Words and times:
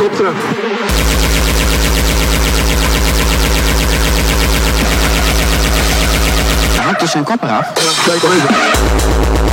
helikopteren. 0.00 0.34
Hij 6.72 6.84
hakt 6.84 7.00
dus 7.00 7.10
zijn 7.10 7.24
kop 7.24 7.42
eraf. 7.42 7.66
Ja, 7.74 8.10
kijk 8.10 8.22
even. 8.22 9.49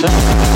Russia. 0.00 0.47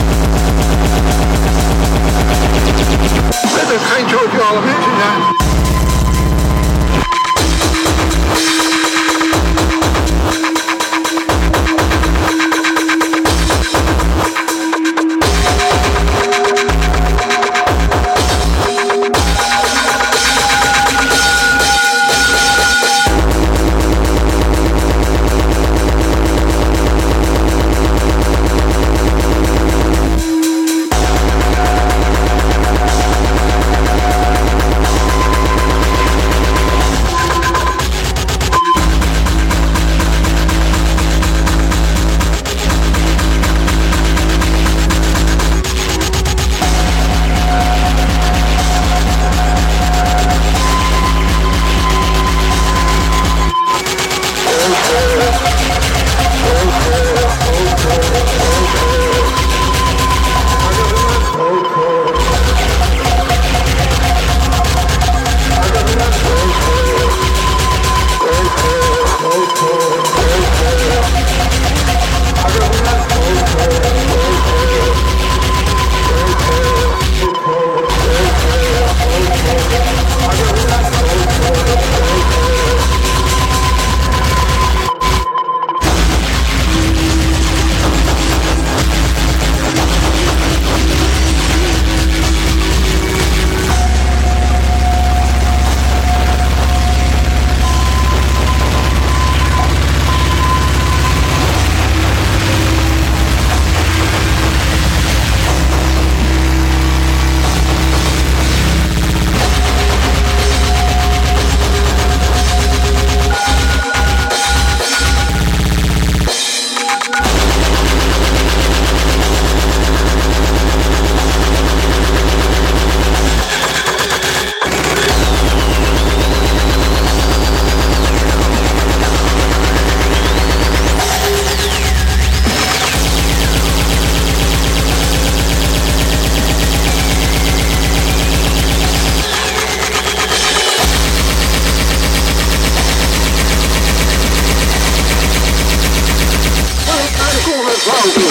Whoa. 147.85 148.22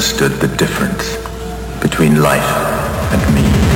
Understood 0.00 0.32
the 0.40 0.56
difference 0.56 1.18
between 1.82 2.22
life 2.22 2.40
and 3.12 3.34
me. 3.34 3.69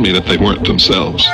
Told 0.00 0.14
me 0.14 0.18
that 0.18 0.26
they 0.26 0.38
weren't 0.38 0.66
themselves. 0.66 1.24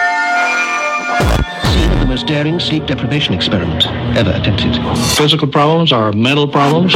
Scene 1.73 2.01
the 2.01 2.07
most 2.07 2.27
daring 2.27 2.59
sleep 2.59 2.85
deprivation 2.87 3.33
experiment 3.33 3.87
ever 4.17 4.31
attempted. 4.31 4.75
Physical 5.17 5.47
problems 5.47 5.93
are 5.93 6.12
mental 6.12 6.49
problems. 6.49 6.95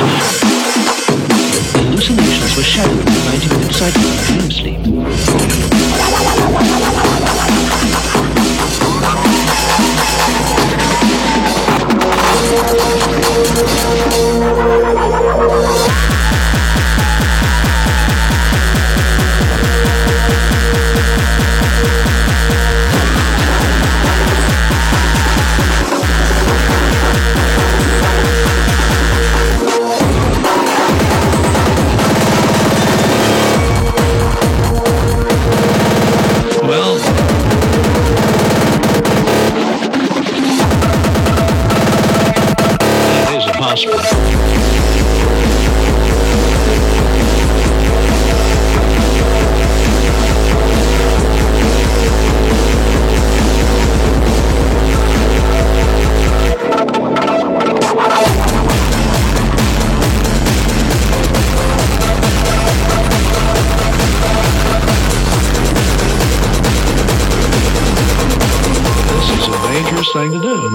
Hallucinations 1.73 2.57
were 2.57 2.65
shadowed 2.65 3.05
by 3.05 3.13
90 3.39 3.49
minute 3.55 3.71
dream 4.27 4.51
sleep. 4.51 4.81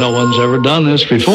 No 0.05 0.11
one's 0.11 0.37
ever 0.37 0.59
done 0.59 0.85
this 0.85 1.03
before. 1.03 1.33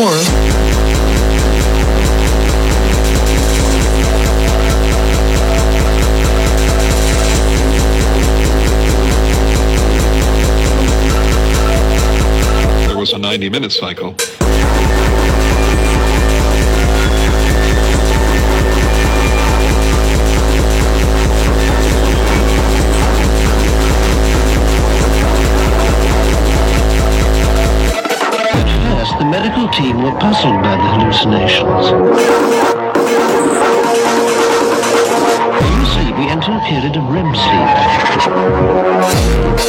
There 12.87 12.97
was 12.97 13.12
a 13.12 13.18
90 13.18 13.51
minute 13.51 13.73
cycle. 13.73 14.14
Medical 29.61 29.83
team 29.83 30.03
were 30.03 30.19
puzzled 30.19 30.63
by 30.63 30.77
the 30.77 30.83
hallucinations. 30.95 31.93
In 35.65 35.87
sleep, 35.87 36.17
we 36.17 36.29
enter 36.29 36.53
a 36.53 36.61
period 36.61 36.97
of 36.97 37.05
REM. 37.09 37.35
Sleep. 39.55 39.60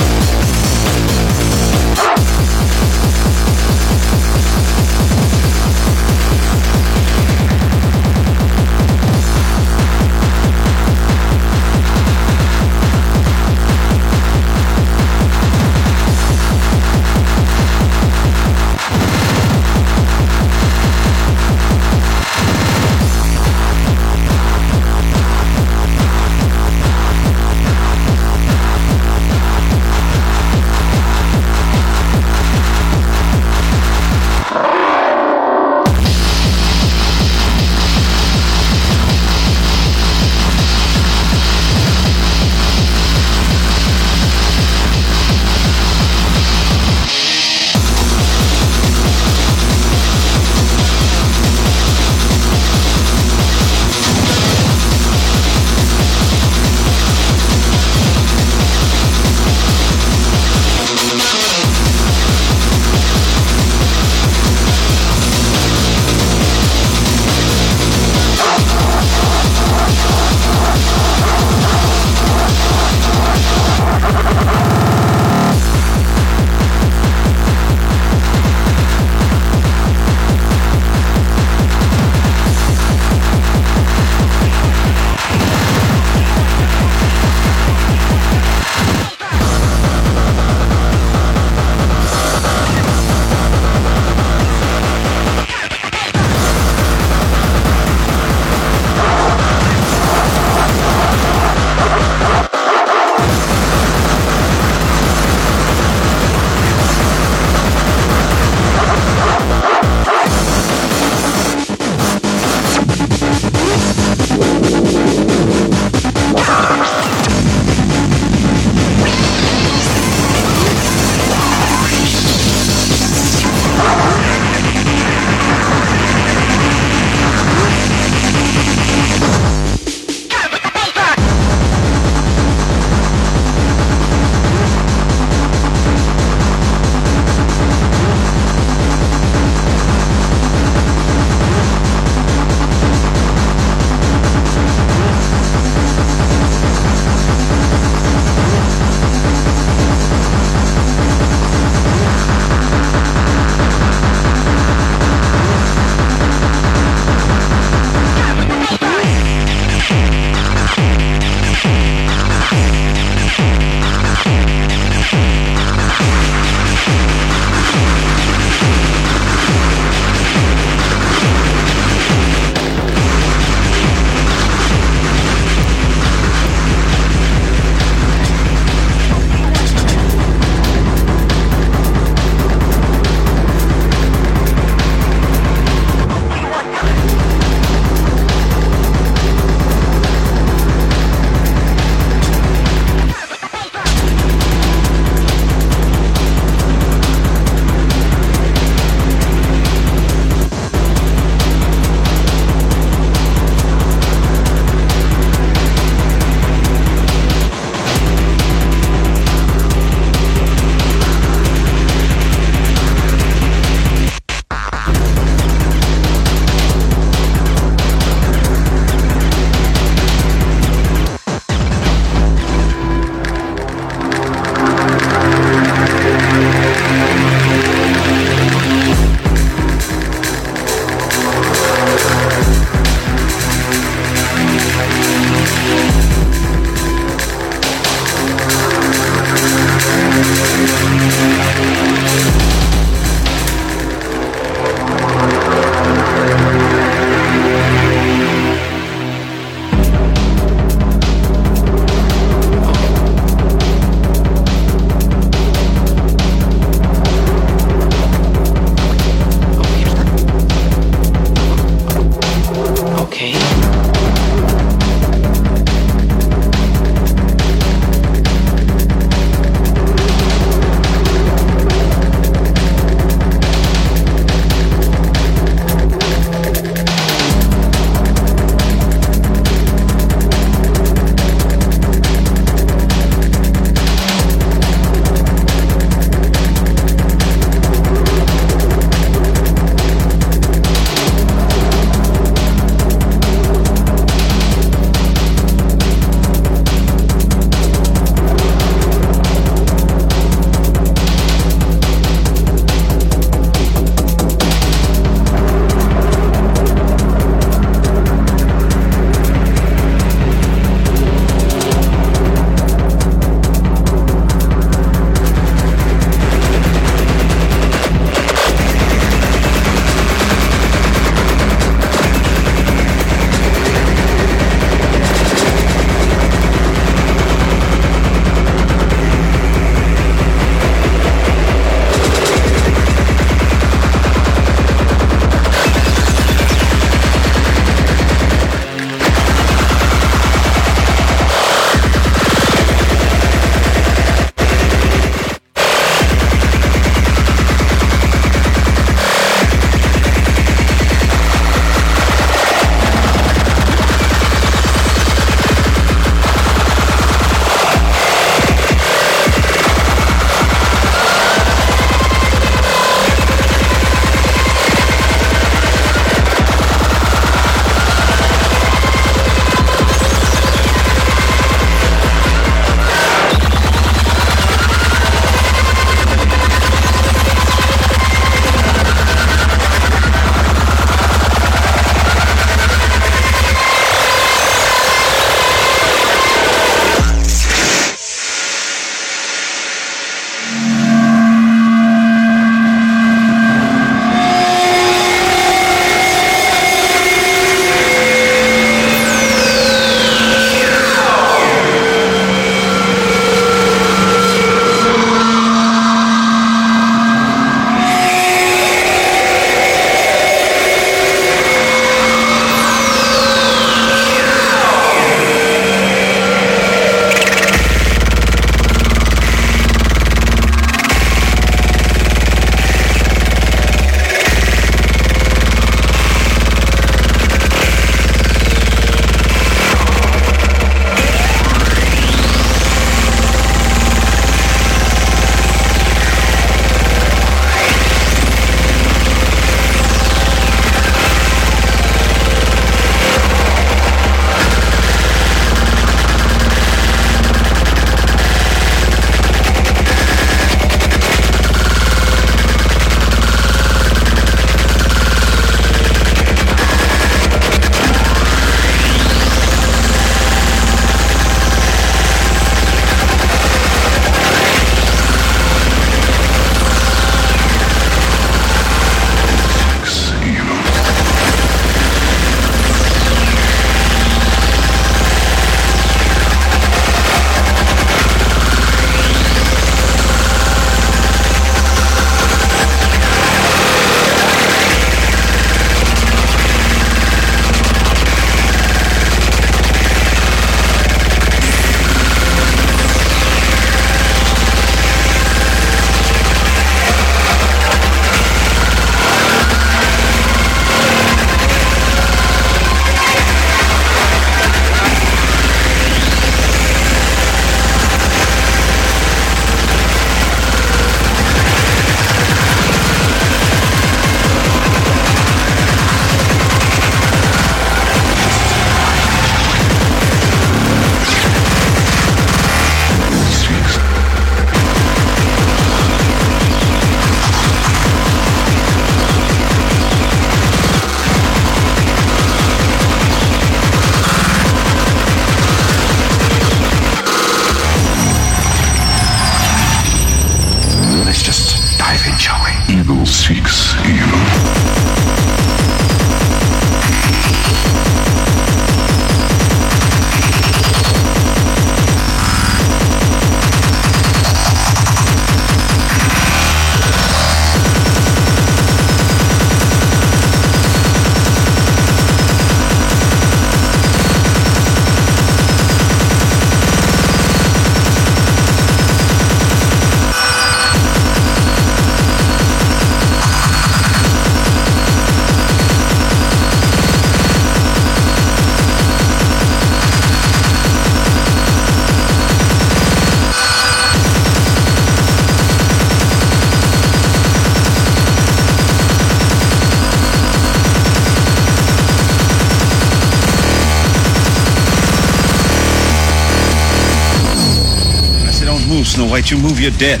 fight, 599.20 599.30
you 599.30 599.38
move, 599.38 599.60
you're 599.60 599.70
dead. 599.72 600.00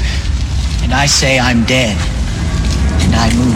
And 0.82 0.92
I 0.92 1.06
say 1.06 1.38
I'm 1.38 1.64
dead. 1.64 1.96
And 3.02 3.14
I 3.14 3.30
move. 3.34 3.54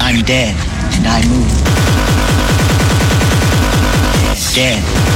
I'm 0.00 0.22
dead. 0.24 0.54
And 0.96 1.06
I 1.06 1.22
move. 1.28 1.52
Dead. 4.54 5.11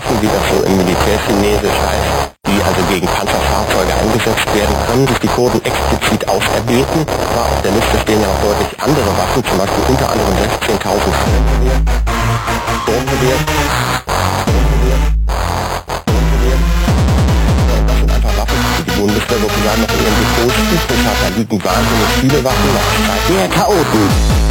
Waffen, 0.00 0.22
wie 0.22 0.28
das 0.28 0.44
so 0.48 0.64
im 0.64 0.76
Militärchinesisch 0.78 1.76
heißt, 1.76 2.32
die 2.46 2.62
also 2.64 2.80
gegen 2.88 3.06
Panzerfahrzeuge 3.06 3.92
eingesetzt 4.00 4.48
werden 4.54 4.74
können, 4.86 5.06
sich 5.06 5.18
die 5.18 5.28
Kurden 5.28 5.60
explizit 5.64 6.26
auserbeten. 6.28 7.04
Aber 7.04 7.44
auf 7.52 7.60
der 7.62 7.72
Liste 7.72 7.98
stehen 8.00 8.20
ja 8.22 8.28
auch 8.28 8.40
deutlich 8.40 8.72
andere 8.80 9.12
Waffen, 9.18 9.44
zum 9.44 9.58
Beispiel 9.58 9.84
unter 9.88 10.10
anderem 10.10 10.32
16.000 10.32 11.12
Sturmgewehr. 12.80 13.38
Das 17.86 17.96
sind 17.98 18.10
einfach 18.10 18.36
Waffen, 18.40 18.56
die 18.78 18.84
die 18.84 18.96
Bundeswehr 18.96 19.38
sozusagen 19.38 19.80
noch 19.84 19.92
in 19.92 20.00
ihren 20.00 20.16
Depots 20.16 20.56
übrig 20.64 21.00
hat. 21.04 21.18
Da 21.20 21.28
liegen 21.36 21.58
wahnsinnig 21.60 22.10
viele 22.20 22.40
Waffen 22.44 22.70
noch. 22.72 22.88
Der 23.28 23.48
Chaoten. 23.52 24.49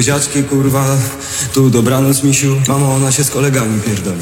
buziaczki, 0.00 0.44
kurwa, 0.44 0.84
tu 1.54 1.70
dobranoc 1.70 2.22
misiu, 2.22 2.56
mamo, 2.68 2.94
ona 2.94 3.12
się 3.12 3.24
z 3.24 3.30
kolegami 3.30 3.80
pierdoli. 3.80 4.20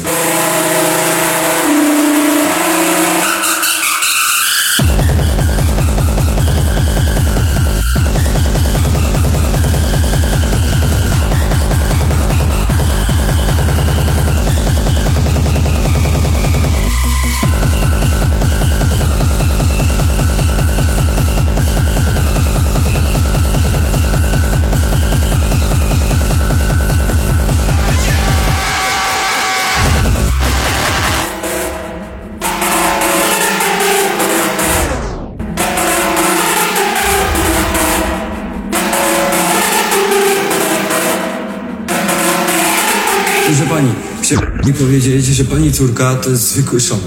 powiedzieć, 44.79 45.25
że 45.25 45.45
pani 45.45 45.71
córka 45.71 46.15
to 46.15 46.29
jest 46.29 46.43
zwykły 46.43 46.79
szon. 46.79 46.99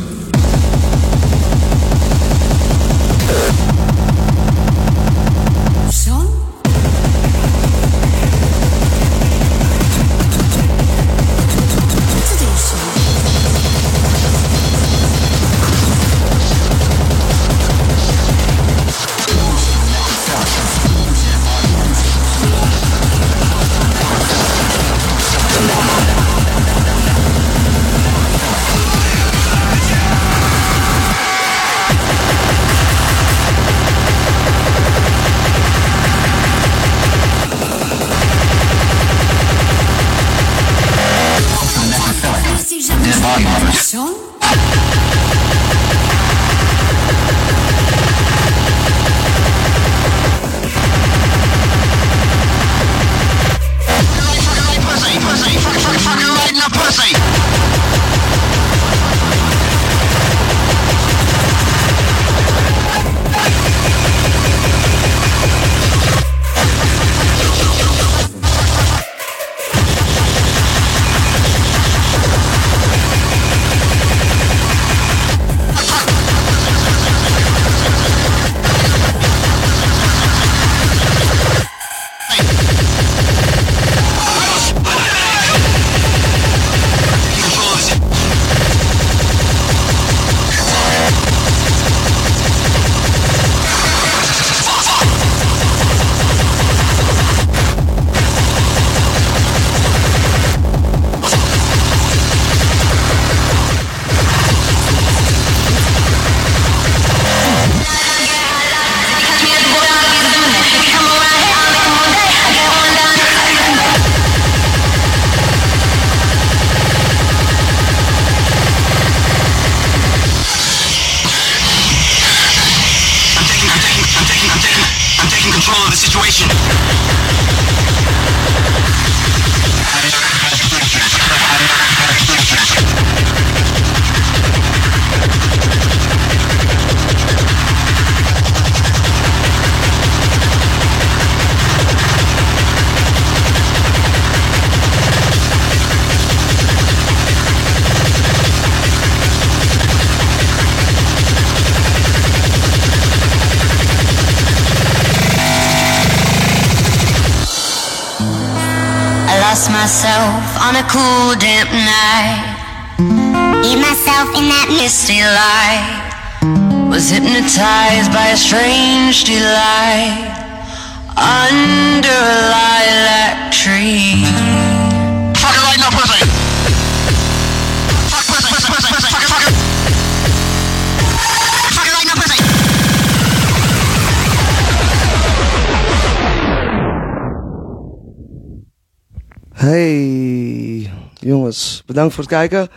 Bedankt 191.87 192.15
voor 192.15 192.25
het 192.25 192.33
kijken. 192.33 192.69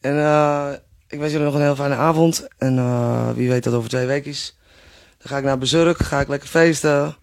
En 0.00 0.18
eh, 0.18 0.70
ik 1.08 1.18
wens 1.18 1.32
jullie 1.32 1.46
nog 1.46 1.54
een 1.54 1.62
heel 1.62 1.76
fijne 1.76 1.94
avond. 1.94 2.48
En 2.58 2.78
eh, 2.78 3.30
wie 3.30 3.48
weet 3.48 3.64
dat 3.64 3.74
over 3.74 3.88
twee 3.88 4.06
weken 4.06 4.30
is. 4.30 4.56
Dan 5.18 5.28
ga 5.28 5.36
ik 5.36 5.44
naar 5.44 5.58
Bezurk, 5.58 5.98
ga 5.98 6.20
ik 6.20 6.28
lekker 6.28 6.48
feesten. 6.48 7.16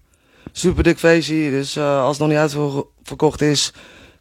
Super 0.51 0.83
dik 0.83 0.97
feestje, 0.97 1.49
dus 1.49 1.75
eh, 1.75 2.01
als 2.01 2.17
het 2.17 2.19
nog 2.19 2.29
niet 2.29 2.37
uitverkocht 2.37 3.41
is, 3.41 3.73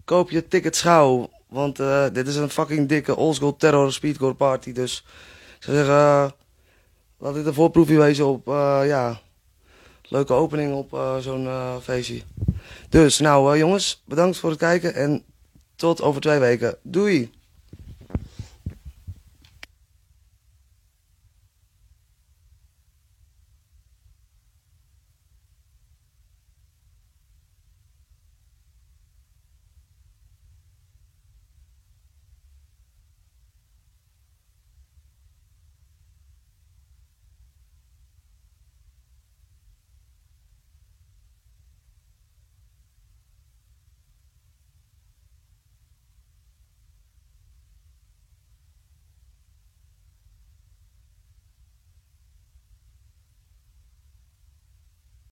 koop 0.04 0.30
je 0.30 0.48
ticket 0.48 0.76
schouw. 0.76 1.30
Want 1.48 1.76
dit 2.12 2.26
is 2.26 2.36
een 2.36 2.50
fucking 2.50 2.88
dikke 2.88 3.16
oldschool 3.16 3.56
terror 3.56 3.92
speedcore 3.92 4.34
party. 4.34 4.72
Dus 4.72 5.04
zou 5.58 5.76
zeggen, 5.76 6.34
laat 7.18 7.34
dit 7.34 7.46
een 7.46 7.54
voorproefje 7.54 7.98
wezen 7.98 8.26
op, 8.26 8.46
ja, 8.86 9.20
leuke 10.02 10.32
opening 10.32 10.74
op 10.74 11.18
zo'n 11.20 11.48
feestje. 11.82 12.22
Dus 12.88 13.18
nou 13.18 13.58
jongens, 13.58 14.02
bedankt 14.06 14.36
voor 14.36 14.50
het 14.50 14.58
kijken 14.58 14.94
en 14.94 15.24
tot 15.76 16.02
over 16.02 16.20
twee 16.20 16.38
weken. 16.38 16.76
Doei! 16.82 17.30